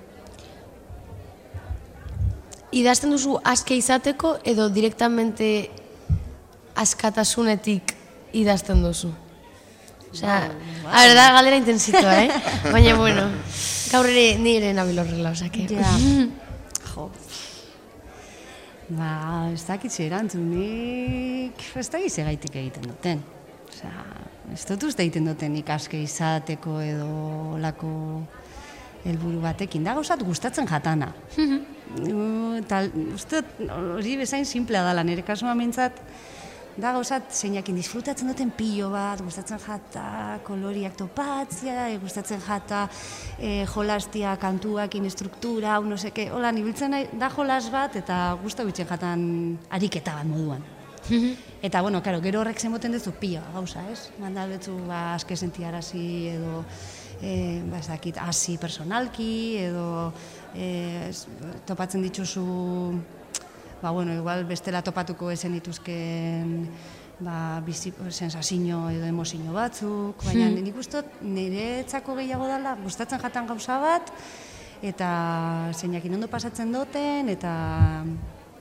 idazten 2.71 3.16
duzu 3.16 3.38
aske 3.45 3.75
izateko 3.80 4.37
edo 4.45 4.69
direktamente 4.69 5.71
askatasunetik 6.78 7.97
idazten 8.32 8.82
duzu? 8.84 9.10
Osea, 10.10 10.50
a 10.90 11.02
ver, 11.06 11.14
da 11.14 11.30
galera 11.32 11.56
intensitoa, 11.56 12.14
eh? 12.25 12.30
Baina, 12.75 12.96
bueno, 12.99 13.28
gaur 13.92 14.08
ere 14.10 14.38
nire 14.42 14.72
nabil 14.75 14.99
horrela, 14.99 15.30
osake. 15.30 15.68
Ja. 15.70 15.92
jo. 16.94 17.10
Ba, 18.90 19.12
ez 19.52 19.62
dakit 19.68 19.94
ze 19.94 20.08
erantzunik, 20.08 21.62
ez 21.78 21.88
dakit 21.88 22.12
ze 22.12 22.26
gaitik 22.26 22.56
egiten 22.58 22.90
duten. 22.90 23.22
Osea, 23.70 24.04
ez 24.52 24.64
dut 24.66 24.88
uste 24.90 25.06
egiten 25.06 25.30
duten 25.30 25.54
ikaske 25.62 26.00
izateko 26.02 26.80
edo 26.82 27.58
lako 27.62 27.92
helburu 29.06 29.40
batekin. 29.44 29.87
Da 29.87 29.94
gauzat 29.94 30.22
gustatzen 30.26 30.66
jatana. 30.68 31.12
Uh, 31.38 32.58
Tal, 32.68 32.90
uste 33.14 33.44
hori 33.70 34.16
bezain 34.20 34.44
simplea 34.46 34.82
dala, 34.87 35.06
nire 35.06 35.22
kasua 35.26 35.54
mintzat, 35.58 36.02
da 36.80 36.92
gauzat 36.96 37.32
zeinakin 37.34 37.76
disfrutatzen 37.76 38.30
duten 38.30 38.50
pilo 38.56 38.90
bat, 38.92 39.20
gustatzen 39.25 39.60
jata 39.60 40.40
koloriak 40.46 40.96
topatzia, 40.99 41.88
e, 41.90 41.99
gustatzen 42.02 42.40
jata 42.44 42.87
e, 43.38 43.66
jolastia 43.68 44.37
kantuakin 44.40 45.08
struktura, 45.12 45.75
hau 45.76 45.84
no 45.84 45.99
seke, 46.00 46.30
hola, 46.32 46.52
nibiltzen 46.56 46.96
da 47.20 47.30
jolas 47.34 47.66
bat 47.72 47.96
eta 48.00 48.20
gusta 48.42 48.64
bitzen 48.64 48.88
jatan 48.88 49.25
ariketa 49.70 50.16
bat 50.20 50.30
moduan. 50.30 50.64
Eta, 51.62 51.80
bueno, 51.82 52.02
karo, 52.04 52.20
gero 52.25 52.40
horrek 52.40 52.60
zemoten 52.60 52.92
duzu 52.92 53.12
pila 53.20 53.42
gauza, 53.54 53.82
ez? 53.92 54.10
Manda 54.20 54.46
betzu, 54.49 54.76
ba, 54.88 55.14
aske 55.14 55.37
sentiarazi 55.37 56.04
edo, 56.34 56.64
e, 57.20 57.60
ba, 57.68 57.80
ez 57.80 57.88
dakit, 57.88 58.20
hasi 58.20 58.56
personalki, 58.60 59.32
edo 59.68 60.12
e, 60.54 61.10
topatzen 61.68 62.04
dituzu 62.04 62.44
ba, 63.82 63.90
bueno, 63.90 64.14
igual 64.14 64.44
bestela 64.44 64.82
topatuko 64.82 65.30
esen 65.30 65.52
dituzken 65.58 66.68
ba, 67.20 67.60
bizi, 67.64 67.92
sensazio 68.10 68.88
edo 68.90 69.06
emozio 69.06 69.52
batzuk, 69.52 70.25
baina 70.25 70.49
Hmm. 70.49 70.62
nik 70.64 70.76
uste 70.76 71.02
niretzako 71.20 72.16
gehiago 72.16 72.46
dela, 72.46 72.76
gustatzen 72.82 73.20
jatan 73.20 73.46
gauza 73.46 73.78
bat, 73.78 74.12
eta 74.82 75.68
zeinakin 75.75 76.14
ondo 76.14 76.28
pasatzen 76.28 76.72
duten, 76.72 77.28
eta 77.28 78.04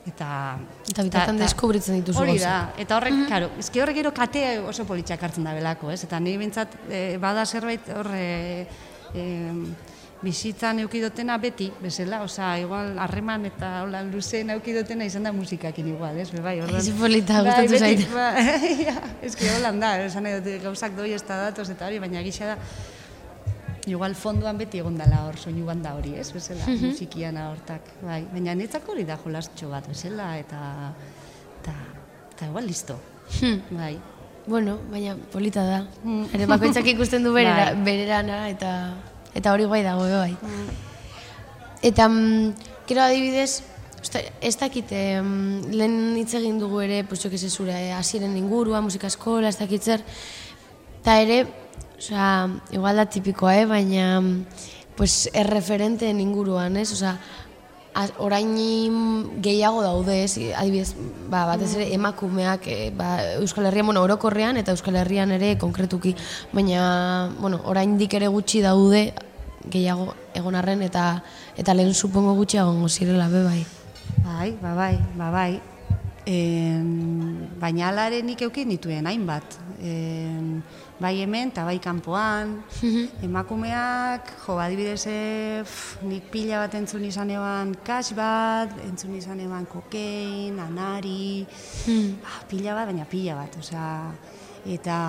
eta 0.07 0.57
Eta 0.89 1.03
bitartan 1.03 1.37
deskubritzen 1.37 1.99
dituzu 1.99 2.19
Hori 2.19 2.39
da, 2.39 2.73
eta 2.77 2.97
horrek, 2.97 3.27
claro, 3.27 3.49
eski 3.59 3.79
horrek 3.79 3.95
gero 3.95 4.11
kate 4.11 4.59
oso 4.59 4.83
politxak 4.85 5.21
hartzen 5.21 5.43
da 5.43 5.53
belako, 5.53 5.91
ez? 5.91 6.03
Eta 6.03 6.19
nire 6.19 6.39
bintzat, 6.39 6.75
e, 6.89 7.17
bada 7.21 7.45
zerbait 7.45 7.87
horre 7.93 8.67
e, 9.13 9.23
bizitzan 10.21 10.79
eukidotena 10.83 11.37
beti, 11.39 11.69
bezala, 11.81 12.21
osea, 12.25 12.57
igual 12.59 12.97
harreman 12.99 13.45
eta 13.47 13.83
hola 13.85 14.01
luzen 14.03 14.49
eukidotena 14.51 15.05
izan 15.07 15.23
da 15.23 15.31
musikakin 15.31 15.87
igual, 15.93 16.17
ez? 16.19 16.29
Bai, 16.43 16.57
orduan- 16.59 16.81
Ez 16.81 16.89
polita, 16.99 17.41
Bai, 17.41 17.67
gustatu 17.67 17.71
beti, 17.71 18.03
zait. 18.03 18.13
ba, 18.13 18.25
ja, 18.87 18.95
eski 19.23 19.47
holan 19.55 19.79
da, 19.79 19.93
esan 20.03 20.27
dut 20.27 20.49
gauzak 20.63 20.95
doi 20.97 21.13
ez 21.15 21.23
da 21.23 21.37
datoz 21.45 21.69
eta 21.71 21.87
hori, 21.87 21.99
baina 22.03 22.21
gisa 22.21 22.51
da, 22.51 22.57
igual 23.87 24.13
fondoan 24.13 24.57
beti 24.59 24.77
egon 24.83 24.97
dela 24.99 25.23
hor, 25.25 25.37
soinu 25.39 25.63
banda 25.65 25.93
hori, 25.95 26.11
ez, 26.19 26.27
bezala, 26.35 26.67
musikian 26.67 27.37
hortak, 27.41 27.81
bai, 28.03 28.25
baina 28.33 28.53
netzako 28.59 28.91
hori 28.91 29.05
da 29.07 29.15
jolastxo 29.23 29.69
bat, 29.71 29.87
bezala, 29.87 30.33
eta, 30.37 30.59
eta, 31.61 31.73
eta 32.35 32.45
igual 32.51 32.67
listo, 32.67 32.99
Hmm. 33.41 33.59
bai. 33.77 33.95
Bueno, 34.49 34.79
baina 34.89 35.13
polita 35.31 35.61
da. 35.63 35.83
Mm. 36.03 36.23
Ere 36.33 36.45
bakoitzak 36.49 36.87
ikusten 36.87 37.21
du 37.23 37.31
berera, 37.37 37.67
Bai. 37.75 37.83
bererana 37.85 38.49
eta 38.49 38.71
eta 39.35 39.53
hori 39.53 39.65
guai 39.65 39.83
dago 39.83 40.07
bai. 40.09 40.35
Eta 41.81 42.07
mm, 42.09 42.53
gero 42.87 43.01
adibidez, 43.01 43.63
ez 44.41 44.55
dakit, 44.57 44.91
lehen 44.91 46.17
hitz 46.17 46.33
egin 46.39 46.59
dugu 46.59 46.81
ere, 46.81 47.03
pues 47.03 47.21
jo 47.23 47.29
zure 47.49 47.91
hasieren 47.93 48.37
ingurua, 48.37 48.81
musika 48.81 49.07
eskola, 49.07 49.49
ez 49.49 49.57
dakit 49.57 49.83
zer. 49.83 50.03
Ta 51.03 51.19
ere, 51.21 51.45
osea, 51.97 52.49
igual 52.71 52.95
da 52.95 53.05
tipikoa, 53.05 53.55
eh, 53.57 53.65
baina 53.65 54.21
pues 54.95 55.29
erreferenteen 55.33 56.19
inguruan, 56.19 56.75
ez? 56.77 56.91
Osea, 56.91 57.17
orain 58.17 58.51
gehiago 59.43 59.81
daude, 59.83 60.23
ez? 60.23 60.37
Adibidez, 60.55 60.93
ba, 61.29 61.45
batez 61.49 61.73
ere 61.75 61.89
emakumeak 61.95 62.67
e, 62.67 62.77
ba, 62.95 63.17
Euskal 63.39 63.67
Herrian, 63.69 63.89
bueno, 63.89 64.03
orokorrean 64.03 64.57
eta 64.57 64.75
Euskal 64.75 64.95
Herrian 64.95 65.31
ere 65.35 65.57
konkretuki, 65.57 66.15
baina, 66.53 67.31
bueno, 67.39 67.61
oraindik 67.65 68.13
ere 68.19 68.29
gutxi 68.31 68.61
daude 68.65 69.09
gehiago 69.69 70.13
egon 70.37 70.55
arren 70.55 70.81
eta 70.85 71.23
eta 71.59 71.75
lehen 71.75 71.93
supongo 71.93 72.35
gutxi 72.37 72.59
egongo 72.61 72.89
zirela 72.89 73.27
be 73.29 73.43
bai. 73.43 73.63
Bai, 74.23 74.51
ba 74.61 74.73
bai, 74.75 74.95
ba 75.17 75.31
bai. 75.31 75.51
En, 76.29 77.49
baina 77.59 77.89
alare 77.89 78.21
nik 78.23 78.41
eukin 78.45 78.69
nituen 78.69 79.07
hainbat. 79.09 79.57
En, 79.81 80.61
bai 80.99 81.15
hemen 81.21 81.53
eta 81.53 81.63
bai 81.65 81.77
kanpoan. 81.79 82.57
Emakumeak, 83.23 84.33
jo, 84.45 84.57
adibidez, 84.59 85.05
eh, 85.07 85.63
nik 86.03 86.27
pila 86.31 86.65
bat 86.65 86.75
entzun 86.75 87.05
izan 87.07 87.31
eban 87.31 87.73
kas 87.87 88.11
bat, 88.17 88.75
entzun 88.87 89.15
izan 89.15 89.39
eban 89.39 89.65
kokein, 89.65 90.59
anari, 90.59 91.45
ah, 92.27 92.41
pila 92.51 92.75
bat, 92.75 92.91
baina 92.91 93.07
pila 93.07 93.39
bat, 93.39 93.55
osea, 93.63 94.11
eta, 94.67 94.99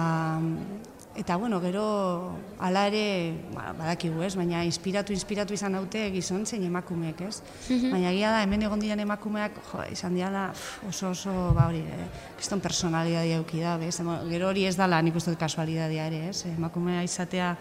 eta 1.21 1.37
bueno, 1.37 1.61
gero, 1.61 2.33
ala 2.59 2.87
ere, 2.89 3.35
ba, 3.53 3.75
badakigu 3.77 4.23
ez, 4.25 4.33
baina 4.41 4.63
inspiratu, 4.65 5.13
inspiratu 5.13 5.53
izan 5.53 5.77
haute 5.77 6.07
gizon 6.15 6.47
zein 6.49 6.65
emakumeek, 6.65 7.21
ez? 7.29 7.43
Baina 7.69 8.09
egia 8.15 8.31
da, 8.33 8.41
hemen 8.47 8.65
egon 8.65 8.81
diren 8.81 9.05
emakumeak, 9.05 9.59
jo, 9.69 9.85
izan 9.93 10.17
diala 10.17 10.47
oso 10.89 11.11
oso, 11.13 11.35
ba 11.57 11.67
hori, 11.69 11.83
eh, 11.85 12.07
kriston 12.39 12.65
personalidadea 12.65 13.37
euki 13.43 13.61
da, 13.61 13.77
bez? 13.77 13.99
Gero 14.31 14.49
hori 14.49 14.65
ez 14.65 14.79
dala, 14.81 15.03
nik 15.05 15.21
uste 15.21 15.35
dut 15.35 15.43
kasualidadea 15.43 16.07
ere, 16.09 16.23
ez? 16.31 16.47
Emakumea 16.55 17.05
izatea, 17.05 17.53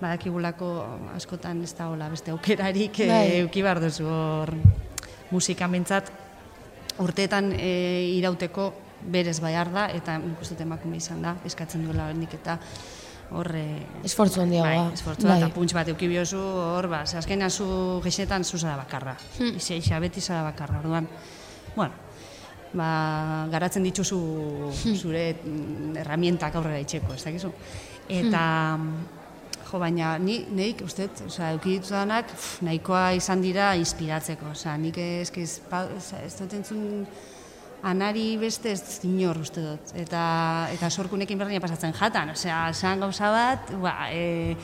badakigulako 0.00 0.70
askotan 1.16 1.64
ez 1.66 1.74
da 1.76 1.90
hola 1.90 2.08
beste 2.08 2.32
aukerarik 2.32 3.02
Bai. 3.02 3.08
bai. 3.10 3.40
euki 3.42 3.62
behar 3.66 3.82
duzu 3.82 4.06
hor 4.08 4.54
musika 5.30 5.68
mentzat 5.68 6.08
urteetan 7.02 7.52
e, 7.52 7.72
irauteko 8.16 8.70
berez 9.02 9.40
baiar 9.40 9.72
da 9.72 9.88
eta 9.90 10.18
nik 10.18 10.40
uste 10.40 10.54
dut 10.54 10.66
emakume 10.66 10.96
izan 10.96 11.22
da 11.22 11.36
eskatzen 11.44 11.84
duela 11.86 12.10
hendik 12.10 12.34
eta 12.34 12.58
hor 13.30 13.46
e, 13.54 13.64
Esfortzu 14.04 14.40
handiagoa. 14.42 14.84
bai, 14.84 14.92
esfortzua 14.94 15.36
eta 15.38 15.48
puntx 15.54 15.74
bat 15.74 15.86
biozu 15.98 16.38
hor 16.40 16.88
ba, 16.88 17.06
ze 17.06 17.20
zu 17.50 18.00
gexetan 18.02 18.44
zu 18.44 18.58
bakarra 18.58 19.16
Hmm. 19.38 19.56
Ixe, 19.56 19.76
ixa, 19.76 20.00
beti 20.00 20.20
zara 20.20 20.42
bakarra 20.42 20.78
orduan 20.78 21.08
bueno 21.76 21.92
ba, 22.72 23.46
garatzen 23.50 23.82
dituzu 23.82 24.18
Hmm. 24.84 24.94
zure 24.96 25.34
mm, 25.44 25.96
herramientak 25.96 26.54
aurrera 26.54 26.78
itxeko, 26.80 27.14
ez 27.14 27.24
dakizu? 27.24 27.52
Eta, 28.08 28.78
jo, 29.70 29.78
baina 29.78 30.18
ni, 30.18 30.44
neik, 30.50 30.82
uste, 30.82 31.06
dut, 31.06 31.26
osea, 31.26 31.52
euki 31.52 31.78
ditudanak, 31.78 32.26
nahikoa 32.66 33.12
izan 33.14 33.42
dira 33.42 33.74
inspiratzeko, 33.78 34.50
osea, 34.50 34.76
nik 34.76 34.98
eski 34.98 35.42
ez, 35.42 35.60
ez, 35.96 36.12
ez 36.24 36.34
dut 36.40 36.52
entzun 36.58 37.06
anari 37.82 38.36
beste 38.36 38.72
ez 38.72 39.00
inor 39.08 39.38
uste 39.40 39.62
dut. 39.64 39.94
Eta, 39.96 40.68
eta 40.74 40.90
sorkunekin 40.90 41.38
berdina 41.40 41.60
pasatzen 41.62 41.94
jatan, 41.96 42.34
osea, 42.36 42.68
esan 42.74 43.00
gauza 43.00 43.30
bat, 43.32 43.72
ba, 43.80 43.94
e, 44.12 44.56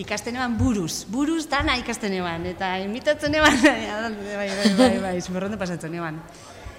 ikasten 0.00 0.36
eban 0.40 0.56
buruz, 0.58 1.04
buruz 1.12 1.44
dana 1.50 1.76
ikasten 1.78 2.16
eban, 2.18 2.46
eta 2.50 2.78
imitatzen 2.82 3.34
eban, 3.34 3.60
bai, 3.64 4.48
bai, 4.48 4.74
bai, 4.78 4.98
bai, 5.08 5.14
zumurronde 5.22 5.60
pasatzen 5.60 5.94
eban. 5.94 6.20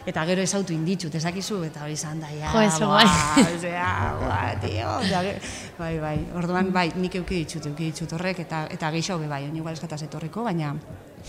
Eta 0.06 0.22
gero 0.30 0.44
ezautu 0.46 0.70
inditxut, 0.74 1.16
ezakizu, 1.18 1.64
eta 1.66 1.82
hori 1.82 1.96
izan 1.98 2.20
da, 2.22 2.28
ja, 2.30 2.52
Jo, 2.54 2.60
eso 2.62 2.90
ba, 2.92 3.00
guai. 3.02 3.46
osea, 3.58 3.88
ba, 4.22 4.42
tio, 4.62 4.92
ge- 5.10 5.40
bai, 5.80 5.96
bai, 6.02 6.18
orduan, 6.38 6.70
bai, 6.74 6.92
nik 6.96 7.16
euki 7.22 7.40
ditut, 7.46 7.66
euki 7.72 7.88
ditut 7.90 8.14
horrek, 8.14 8.44
eta, 8.46 8.68
eta 8.70 8.92
gehiago 8.94 9.24
be 9.24 9.30
bai, 9.32 9.44
oni 9.50 9.64
igual 9.64 9.74
eskataz 9.74 10.04
etorriko, 10.06 10.44
baina, 10.46 10.76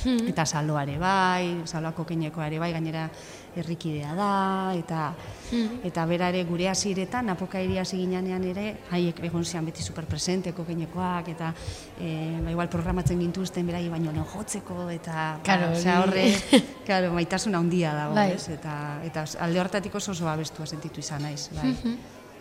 eta 0.04 0.44
saloare 0.46 0.98
bai, 0.98 1.62
saloako 1.66 2.04
keinekoa 2.04 2.46
ere 2.46 2.58
bai, 2.60 2.72
gainera 2.74 3.06
herrikidea 3.56 4.12
da, 4.14 4.74
eta, 4.76 5.14
eta 5.86 6.04
bera 6.06 6.28
ere 6.28 6.42
gure 6.44 6.68
hasiretan 6.68 7.32
apokairi 7.32 7.78
hasi 7.80 7.96
ginean 8.02 8.44
ere, 8.44 8.66
haiek 8.92 9.22
egon 9.24 9.44
zian 9.44 9.64
beti 9.64 9.82
superpresenteko 9.82 10.66
keinekoak, 10.68 11.30
eta 11.32 11.52
e, 11.98 12.10
ba, 12.42 12.52
igual 12.52 12.68
programatzen 12.72 13.22
gintuzten 13.24 13.66
berai 13.66 13.86
baino 13.88 14.12
lehen 14.12 14.28
jotzeko, 14.34 14.90
eta, 14.92 15.40
Claro, 15.46 15.72
ba, 15.72 15.80
osea, 15.80 15.96
horre, 16.04 16.26
claro, 16.86 17.14
maitasun 17.16 17.56
handia 17.56 17.94
dago, 17.96 18.14
Bai. 18.18 18.28
ez? 18.36 18.44
Eta, 18.52 18.76
eta 19.08 19.24
alde 19.48 19.64
hortatik 19.64 19.94
oso 19.94 20.12
oso 20.12 20.28
abestua 20.28 20.66
sentitu 20.66 21.00
izan 21.00 21.24
naiz, 21.24 21.48
bai. 21.56 21.74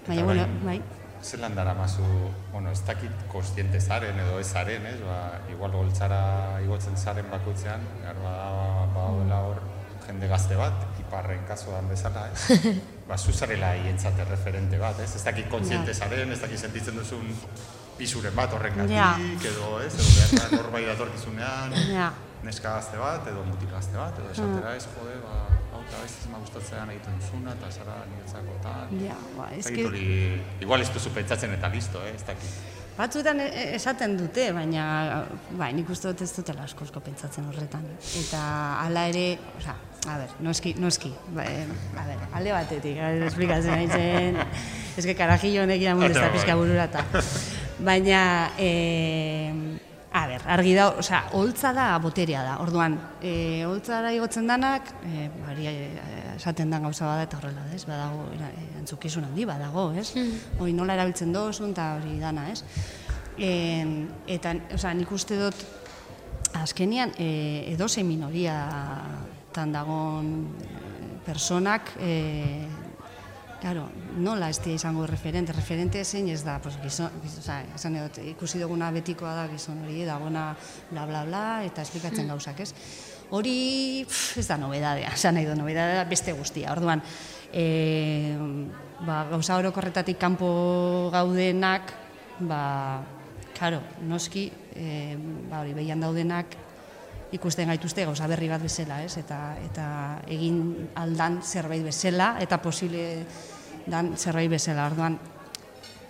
Baina, 0.05 0.23
bueno, 0.27 0.47
bai. 0.65 0.79
Zelan 1.25 1.55
dara 1.57 1.73
mazu, 1.73 2.03
bueno, 2.51 2.69
ez 2.69 2.81
dakit 2.85 3.23
kostiente 3.31 3.79
zaren 3.81 4.19
edo 4.21 4.37
ez 4.39 4.45
zaren, 4.51 4.83
ez? 4.85 4.99
Ba, 5.01 5.39
igual 5.49 5.71
goltzara 5.73 6.19
igotzen 6.61 6.93
zaren 6.97 7.31
bakoitzean, 7.31 7.81
behar 8.03 8.19
bada, 8.21 8.51
ba, 8.93 9.05
hola 9.09 9.39
hor, 9.47 9.61
jende 10.05 10.29
gazte 10.29 10.53
bat, 10.59 10.83
iparren 11.01 11.41
kasuan 11.49 11.89
bezala, 11.89 12.27
ez? 12.29 12.59
ba, 13.09 13.17
zu 13.17 13.33
zarela 13.33 13.71
hientzat 13.79 14.21
referente 14.29 14.77
bat, 14.77 15.01
ez? 15.01 15.15
Ez 15.17 15.23
dakit 15.25 15.49
kontziente 15.49 15.97
zaren, 15.97 16.29
ez 16.31 16.39
dakit 16.45 16.61
sentitzen 16.61 17.01
duzun 17.01 17.25
pisuren 17.97 18.35
bat 18.37 18.53
horren 18.53 18.85
Ja. 18.91 19.15
edo 19.17 19.79
ez, 19.81 19.95
edo 19.97 20.09
behar 20.13 20.37
da 20.51 20.61
norbait 20.61 20.87
datorkizunean, 20.93 21.73
Ja. 21.89 22.11
neska 22.45 22.75
gazte 22.77 23.01
bat, 23.01 23.25
edo 23.33 23.41
mutil 23.49 23.71
gazte 23.73 23.97
bat, 23.97 24.13
edo 24.21 24.29
esatera 24.29 24.75
ez, 24.77 24.85
jode, 24.93 25.17
ba, 25.25 25.41
eta 25.87 26.03
ez 26.05 26.11
ez 26.11 26.29
ma 26.31 26.37
gustatzean 26.43 26.89
egiten 26.89 27.19
duzuna, 27.21 27.53
eta 27.53 27.71
zara 27.71 27.95
niretzako 28.11 28.55
tal. 28.63 28.95
Ja, 29.01 29.17
ba, 29.37 29.49
Ez 29.53 29.65
eske 29.65 29.85
hori, 29.85 30.41
igual 30.61 30.81
ez 30.81 30.89
duzu 30.93 31.09
pentsatzen 31.13 31.53
eta 31.53 31.69
listo, 31.73 32.01
eh, 32.05 32.13
ez 32.15 32.23
dakit. 32.25 32.49
batzuetan 32.97 33.39
e- 33.43 33.49
e- 33.51 33.75
esaten 33.75 34.17
dute, 34.17 34.51
baina 34.55 35.25
bai, 35.59 35.73
nik 35.73 35.89
uste 35.89 36.07
dut 36.07 36.21
ez 36.21 36.31
dutela 36.35 36.63
askosko 36.63 36.99
pentsatzen 37.03 37.45
horretan. 37.49 37.83
Eta 38.21 38.39
hala 38.85 39.07
ere, 39.11 39.37
osea, 39.57 39.75
a 40.07 40.17
ber, 40.21 40.29
noski, 40.39 40.73
noski, 40.79 41.11
ba, 41.35 41.43
eh, 41.43 41.65
a 41.97 42.05
ber, 42.07 42.17
alde 42.39 42.51
batetik, 42.55 42.97
a 42.97 43.09
ber, 43.11 43.23
esplikatzen 43.27 43.73
haitzen, 43.73 44.37
eske 44.97 45.15
karajillo 45.15 45.63
honek 45.63 45.81
iramun 45.81 46.03
Ate, 46.05 46.13
dezta 46.13 46.29
bai. 46.29 46.37
pizka 46.37 46.55
bururata. 46.55 47.03
Baina, 47.79 48.51
eh, 48.57 49.51
a 50.15 50.25
ber, 50.31 50.41
argi 50.47 50.73
da, 50.77 50.89
osea, 50.95 51.25
holtza 51.35 51.73
da 51.75 51.89
boterea 51.99 52.41
da. 52.45 52.57
Orduan, 52.63 52.95
eh, 53.19 53.65
holtzara 53.67 54.13
igotzen 54.15 54.47
danak, 54.47 54.93
eh, 55.03 55.27
bari 55.43 55.67
eh, 55.67 56.35
esaten 56.37 56.71
dan 56.71 56.87
gauza 56.87 57.09
bada 57.09 57.25
eta 57.27 57.39
horrela, 57.41 57.65
ez? 57.75 57.83
Badago 57.83 58.29
era, 58.33 58.47
eh, 58.47 58.69
entzukizun 58.79 59.27
handi 59.27 59.43
badago, 59.45 59.89
ez? 59.99 60.13
Hori 60.59 60.71
nola 60.73 60.95
erabiltzen 60.95 61.33
dozun 61.35 61.75
eta 61.75 61.95
hori 61.97 62.15
dana, 62.21 62.47
ez? 62.53 62.63
En, 63.35 63.97
eta, 64.31 64.55
osea, 64.77 64.93
nik 64.95 65.11
uste 65.11 65.35
dut 65.35 65.65
azkenian 66.61 67.11
e, 67.19 67.27
edozein 67.73 68.07
minoria 68.07 68.55
tan 69.55 69.71
dagon 69.75 70.31
eh, 70.63 71.11
personak 71.25 71.91
e, 71.99 72.13
Claro, 73.61 73.87
nola 74.19 74.49
ez 74.51 74.59
dira 74.59 74.75
izango 74.75 75.05
referente, 75.07 75.53
referente 75.55 76.03
zein 76.03 76.27
ez 76.29 76.43
da, 76.43 76.57
pues, 76.61 76.75
gizon, 76.83 77.13
gizon, 77.23 77.39
oza, 77.39 77.61
esan 77.77 77.95
edot, 77.95 78.19
ikusi 78.35 78.59
duguna 78.59 78.91
betikoa 78.91 79.31
da 79.33 79.45
gizon 79.49 79.79
hori, 79.85 80.03
dagona 80.05 80.49
bla 80.91 81.05
bla 81.07 81.23
bla, 81.25 81.43
eta 81.65 81.85
esplikatzen 81.85 82.27
gauzak, 82.27 82.59
ez? 82.59 82.73
Hori 83.31 84.03
pff, 84.05 84.37
ez 84.43 84.45
da 84.51 84.59
nobedadea, 84.61 85.13
esan 85.15 85.39
nahi 85.39 85.47
du, 85.47 85.55
nobedadea 85.57 86.03
da 86.03 86.09
beste 86.09 86.35
guztia. 86.35 86.73
Orduan, 86.75 87.01
e, 87.53 88.35
ba, 89.07 89.23
gauza 89.31 89.57
orokorretatik 89.63 90.19
kanpo 90.19 91.09
gaudenak, 91.15 91.95
ba, 92.43 92.61
karo, 93.55 93.81
noski, 94.03 94.49
e, 94.75 95.15
ba, 95.49 95.63
hori 95.63 95.73
behian 95.73 96.03
daudenak, 96.03 96.59
ikusten 97.35 97.69
gaituzte 97.71 98.05
gauza 98.07 98.27
berri 98.31 98.49
bat 98.51 98.63
bezala, 98.63 99.01
ez? 99.03 99.17
Eta, 99.21 99.39
eta 99.65 99.85
egin 100.31 100.89
aldan 101.01 101.41
zerbait 101.43 101.83
bezala, 101.85 102.35
eta 102.43 102.59
posible 102.63 103.05
dan 103.85 104.13
zerbait 104.17 104.49
bezala, 104.51 104.87
orduan, 104.91 105.17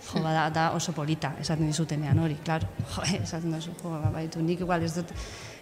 jo, 0.06 0.22
bada, 0.22 0.46
da 0.54 0.68
oso 0.76 0.94
polita, 0.96 1.34
esaten 1.42 1.66
dizutenean 1.66 2.18
hori, 2.22 2.38
klaro, 2.44 2.70
jo, 2.94 3.04
esaten 3.18 3.56
duzu, 3.56 3.74
jo, 3.82 3.96
ba, 3.96 4.12
baitu, 4.14 4.42
nik 4.44 4.62
igual 4.64 4.86
ez 4.86 4.94
dut, 4.96 5.12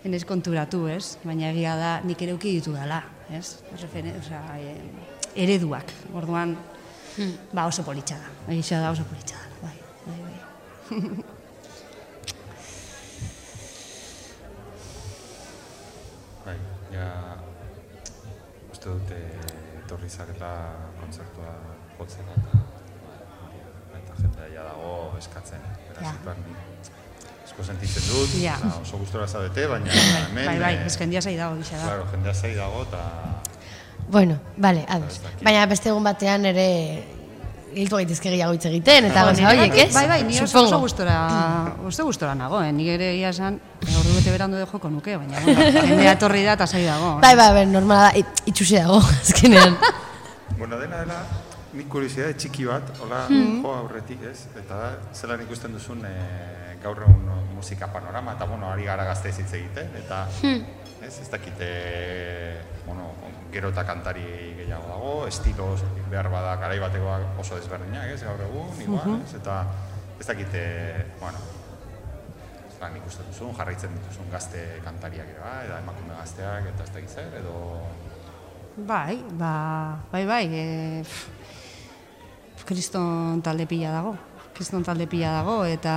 enez 0.04 0.25
konturatu, 0.28 0.85
ez? 0.92 1.16
Baina 1.25 1.50
egia 1.52 1.76
da, 1.80 1.94
nik 2.04 2.23
ere 2.23 2.37
uki 2.37 2.59
ditu 2.59 2.75
dela, 2.76 3.00
ez? 3.33 3.61
Referen, 3.80 4.21
osea, 4.21 4.42
e, 4.61 4.75
ereduak, 5.47 5.94
orduan, 6.14 6.56
ba 7.54 7.69
oso 7.71 7.86
politxa 7.86 8.19
da, 8.21 8.34
egia 8.52 8.82
da 8.82 8.93
oso 8.95 9.06
politxa 9.08 9.39
da, 9.41 9.69
bai, 9.69 9.78
bai, 10.06 10.21
bai. 10.26 11.32
Bai, 16.45 16.58
ja, 16.95 17.09
uste 18.73 18.89
dute 18.91 19.19
etorri 19.85 20.09
zarela 20.11 20.52
kontzertua 21.00 21.54
jotzera 21.99 22.37
eta, 22.39 22.61
eta 24.00 24.19
jendea 24.23 24.49
ja 24.54 24.65
dago 24.71 24.95
eskatzen. 25.19 25.61
Beraz, 25.89 26.04
Ja. 26.04 26.35
ni 26.47 26.54
asko 27.45 27.65
sentitzen 27.65 28.02
dut, 28.09 28.30
Ja. 28.43 28.54
osea, 28.59 28.80
oso 28.83 28.99
gustora 28.99 29.26
zaudete, 29.28 29.67
baina 29.67 29.93
hemen... 29.93 30.47
Bai, 30.47 30.59
bai, 30.59 30.75
eh, 30.76 30.87
ez 30.87 30.97
jendia 30.99 31.21
zai 31.23 31.37
dago, 31.37 31.57
gisa 31.61 31.76
da. 31.76 31.85
Claro, 31.85 32.07
jendea 32.11 32.35
zai 32.35 32.54
dago 32.54 32.83
eta... 32.83 33.02
Bueno, 34.09 34.39
vale, 34.57 34.85
ados. 34.89 35.21
Baina 35.43 35.67
beste 35.67 35.89
egun 35.89 36.04
batean 36.04 36.45
ere 36.45 36.67
hilko 37.75 37.97
gaitezke 38.00 38.30
gehiago 38.30 38.54
hitz 38.56 38.65
egiten, 38.71 39.04
eta 39.10 39.25
gauza 39.28 39.49
horiek, 39.50 39.75
ez? 39.84 39.93
Bai, 39.95 40.06
bai, 40.08 40.23
ni 40.25 40.34
oso, 40.39 40.47
Supongo. 40.47 40.69
oso 40.69 40.80
gustora, 40.80 41.17
oso 41.87 42.04
gustora 42.08 42.34
nago, 42.34 42.63
eh? 42.63 42.73
Nik 42.73 42.89
ere 42.95 43.13
egia 43.15 43.30
esan, 43.34 43.60
eh, 43.87 43.97
ordu 44.00 44.15
bete 44.17 44.30
berandu 44.34 44.56
de 44.56 44.67
joko 44.67 44.91
nuke, 44.91 45.17
baina 45.17 45.41
bueno, 45.45 45.60
jendea 45.91 46.13
etorri 46.17 46.45
da 46.45 46.52
eta 46.58 46.67
zai 46.67 46.84
dago. 46.87 47.17
Bai, 47.21 47.34
bai, 47.37 47.50
bai, 47.58 47.67
normala 47.67 48.08
da, 48.10 48.19
it- 48.19 48.43
itxusi 48.47 48.76
dago, 48.80 48.99
azkenean. 49.23 49.76
Bueno, 50.58 50.78
dena 50.78 51.00
dela, 51.04 51.23
nik 51.75 51.89
kuriosidade 51.91 52.37
txiki 52.39 52.67
bat, 52.69 52.91
hola, 53.02 53.25
Hmm. 53.28 53.60
jo 53.63 53.73
aurretik, 53.75 54.23
ez? 54.30 54.47
Eta 54.56 54.76
da, 54.78 54.91
zelan 55.15 55.41
ikusten 55.43 55.73
duzun 55.75 56.04
e, 56.06 56.13
gaur 56.82 57.00
egun 57.02 57.25
musika 57.54 57.89
panorama, 57.89 58.32
eta 58.37 58.45
bueno, 58.47 58.69
ari 58.71 58.84
gara 58.84 59.04
gazte 59.04 59.28
hitz 59.32 59.52
egiten, 59.52 59.91
eta 59.97 60.26
Hmm. 60.43 60.63
ez, 61.02 61.19
ez 61.21 61.28
dakite, 61.30 61.69
bueno, 62.87 63.10
gero 63.52 63.69
eta 63.71 63.84
kantari 63.84 64.25
gehiago 64.56 64.89
dago, 64.89 65.26
estilo 65.26 65.75
behar 66.10 66.28
bada 66.30 66.56
garai 66.56 66.78
batekoak 66.78 67.39
oso 67.39 67.56
desberdinak, 67.56 68.08
ez, 68.15 68.23
gaur 68.23 68.41
egun, 68.41 68.71
igual, 68.80 69.21
ez? 69.25 69.34
Eta 69.34 69.65
ez 70.21 70.26
dakite, 70.26 71.06
bueno, 71.21 71.39
zelan 72.76 72.97
ikusten 72.97 73.26
duzun, 73.30 73.54
jarraitzen 73.56 73.91
dituzun 73.99 74.30
gazte 74.30 74.80
kantariak 74.84 75.26
ere, 75.28 75.41
bai, 75.41 75.65
eta 75.67 75.78
emakume 75.78 76.15
gazteak, 76.19 76.67
eta 76.75 76.82
ez 76.84 76.91
dakit 76.95 77.08
zer, 77.10 77.34
edo... 77.41 77.82
Bai, 78.76 79.23
ba, 79.39 79.99
bai, 80.13 80.25
bai, 80.26 80.45
e, 80.52 81.04
kriston 82.62 83.43
talde 83.43 83.67
pila 83.67 83.90
dago. 83.93 84.14
Kriston 84.54 84.84
talde 84.86 85.08
pila 85.10 85.32
dago, 85.40 85.64
eta 85.67 85.95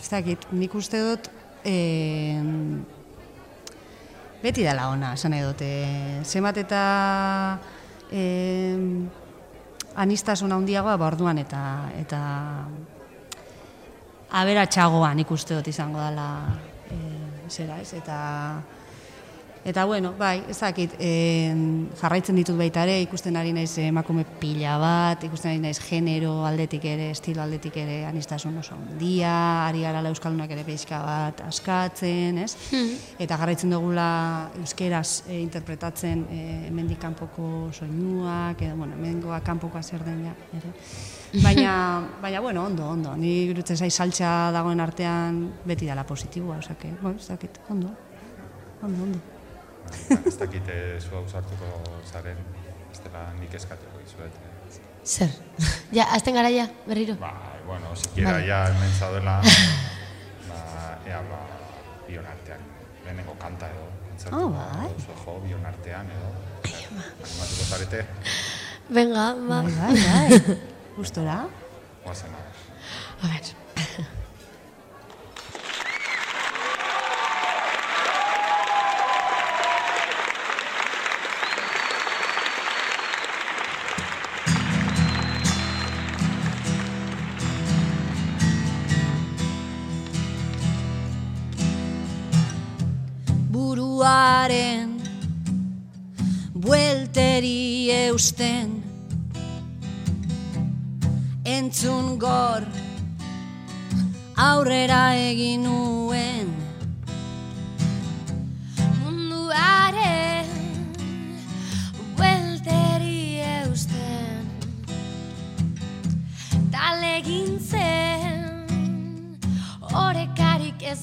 ez 0.00 0.08
dakit, 0.08 0.46
nik 0.56 0.72
uste 0.74 1.00
dut, 1.04 1.28
e, 1.64 2.40
beti 4.42 4.64
dela 4.64 4.88
ona, 4.92 5.12
esan 5.18 5.34
nahi 5.34 5.44
dut. 5.44 5.60
E, 5.60 6.22
zenbat 6.24 6.62
eta 6.64 6.82
e, 8.10 8.24
anistasuna 10.00 10.56
handiagoa, 10.56 10.96
ba 10.96 11.10
orduan 11.12 11.38
eta 11.38 11.62
eta 12.00 12.20
aberatsagoa 14.34 15.12
nik 15.14 15.30
uste 15.30 15.54
dut 15.54 15.68
izango 15.70 16.00
dela 16.02 16.28
e, 16.90 16.98
zera, 17.48 17.78
ez? 17.80 17.92
Eta 17.94 18.16
Eta 19.64 19.86
bueno, 19.86 20.12
bai, 20.18 20.42
ez 20.44 20.58
dakit, 20.60 20.92
e, 21.00 21.54
jarraitzen 21.96 22.36
ditut 22.36 22.58
baita 22.58 22.82
ere, 22.84 22.98
ikusten 23.00 23.38
ari 23.40 23.54
naiz 23.56 23.70
emakume 23.80 24.26
pila 24.36 24.74
bat, 24.76 25.24
ikusten 25.24 25.54
ari 25.54 25.62
naiz 25.62 25.78
genero 25.80 26.34
aldetik 26.44 26.84
ere, 26.84 27.06
estilo 27.14 27.40
aldetik 27.40 27.78
ere, 27.80 28.02
anistasun 28.04 28.58
oso 28.60 28.76
handia, 28.76 29.32
ari 29.64 29.80
gara 29.86 30.04
euskaldunak 30.10 30.52
ere 30.52 30.66
peixka 30.68 31.00
bat 31.00 31.40
askatzen, 31.46 32.42
ez? 32.44 32.50
Eta 33.16 33.40
jarraitzen 33.40 33.72
dugula 33.72 34.50
euskeraz 34.60 35.24
e, 35.30 35.40
interpretatzen 35.40 36.28
e, 36.28 36.44
hemendik 36.68 37.00
kanpoko 37.00 37.70
soinuak, 37.72 38.60
edo, 38.68 38.76
bueno, 38.76 39.00
hemengoa 39.00 39.40
kanpokoa 39.40 39.82
zer 39.82 40.04
den 40.04 40.26
ja, 40.28 40.38
ere. 40.60 40.76
Baina, 41.44 41.74
baina, 42.20 42.40
bueno, 42.44 42.68
ondo, 42.68 42.84
ondo. 42.86 43.16
Ni 43.16 43.46
irutzen 43.48 43.80
zai 43.80 43.88
saltza 43.90 44.52
dagoen 44.54 44.84
artean 44.84 45.40
beti 45.64 45.88
dela 45.88 46.04
positiboa, 46.04 46.60
osake, 46.60 46.92
bueno, 47.00 47.16
ez 47.16 47.30
dakit, 47.32 47.62
ondo, 47.72 47.96
ondo, 48.82 49.08
ondo. 49.08 49.33
Ba, 50.10 50.18
ez 50.26 50.36
dakite 50.40 50.74
zu 51.00 51.14
hau 51.16 51.24
sartuko 51.28 51.68
zaren, 52.10 52.38
ez 52.92 53.00
dela 53.04 53.24
nik 53.40 53.54
eskatuko 53.54 54.00
izuet. 54.04 54.32
Zer? 55.04 55.28
Ja, 55.92 56.06
azten 56.16 56.34
gara 56.34 56.48
ja, 56.48 56.64
berriro? 56.86 57.14
Ba, 57.20 57.32
bueno, 57.66 57.92
sikiera 57.96 58.32
Vale. 58.38 58.46
ja 58.48 58.62
hemen 58.70 58.92
zaudela, 58.98 59.34
ba, 60.48 60.60
ea, 61.06 61.20
ba, 61.28 61.40
bion 62.08 62.26
artean, 62.26 62.60
lehenengo 63.04 63.34
kanta 63.40 63.68
edo, 63.72 63.84
kontzertu, 64.08 64.38
Oh, 64.40 64.48
ba, 64.52 64.64
bai. 64.78 64.88
oso 64.96 65.12
jo, 65.24 65.36
bion 65.44 65.66
artean 65.66 66.08
edo, 66.10 66.30
animatuko 66.64 67.68
zarete, 67.68 68.06
Venga, 68.88 69.26
ba. 69.48 69.62
Bai, 69.62 69.72
bai, 69.72 70.40
bai. 70.40 70.56
Gustora. 70.96 71.36
hau. 72.04 72.14
A 73.22 73.26
ver. 73.28 73.63
Buelteri 97.54 97.90
eusten. 97.90 98.82
Entzun 101.44 102.18
gor 102.18 102.64
aurrera 104.36 105.14
egin 105.14 105.62
nuen. 105.62 106.48
Munduaren 109.02 110.50
buelteri 112.18 113.40
eusten. 113.60 114.48
Talegin 116.72 117.58
zen 117.60 118.42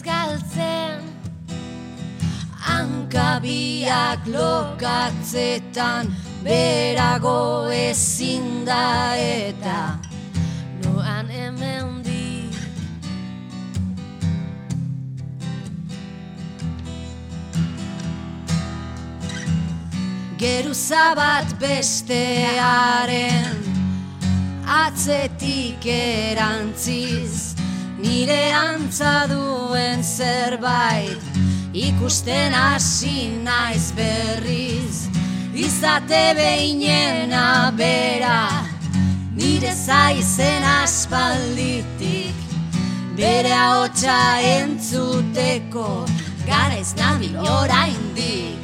galtzen. 0.04 1.00
Hankabiak 2.62 4.28
lokatzetan 4.28 6.21
berago 6.44 7.70
ezin 7.72 8.66
da 8.66 9.16
eta 9.16 10.00
Noan 10.84 11.30
hemen 11.30 12.04
di. 12.04 12.50
Geruza 20.38 21.16
bat 21.16 21.54
bestearen 21.62 23.56
atzetik 24.66 25.86
erantziz 25.86 27.54
Nire 28.02 28.50
antza 28.58 29.28
duen 29.30 30.02
zerbait 30.02 31.22
ikusten 31.78 32.56
hasi 32.58 33.30
naiz 33.46 33.94
berriz 33.94 35.11
Izate 35.54 36.34
behinena 36.38 37.72
bera 37.78 38.50
nire 39.36 39.74
zaizen 39.76 40.64
aspalditik. 40.64 42.36
Bere 43.18 43.52
ahotsa 43.54 44.40
entzuteko 44.56 45.90
gara 46.48 46.80
ez 46.80 46.96
nabil 46.96 47.36
oraindik 47.38 48.61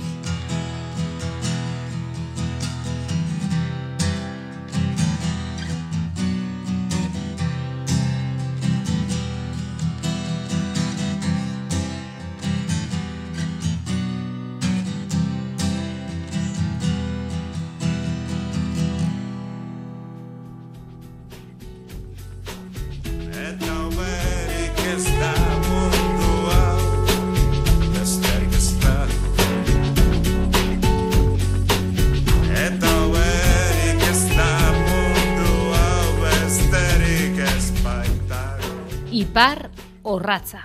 Orratza. 40.28 40.60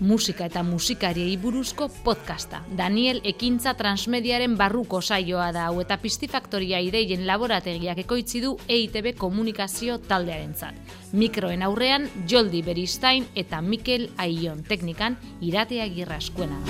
Musika 0.00 0.46
eta 0.46 0.62
musikariei 0.62 1.32
buruzko 1.42 1.88
podcasta. 2.04 2.60
Daniel 2.78 3.18
Ekintza 3.26 3.72
Transmediaren 3.74 4.54
barruko 4.56 5.00
saioa 5.02 5.48
da 5.50 5.64
hau 5.66 5.80
eta 5.82 5.96
Pistifaktoria 5.98 6.78
ideien 6.78 7.26
laborategiak 7.26 7.98
ekoitzi 8.04 8.44
du 8.46 8.54
EITB 8.68 9.16
komunikazio 9.18 9.98
taldearentzat. 10.06 10.78
Mikroen 11.10 11.66
aurrean 11.66 12.06
Joldi 12.30 12.62
Beristain 12.62 13.26
eta 13.34 13.58
Mikel 13.60 14.06
Aion 14.22 14.62
teknikan 14.62 15.18
iratea 15.42 15.90
girra 15.90 16.22
eskuena. 16.22 16.62